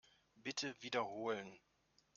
[0.35, 1.59] Bitte wiederholen.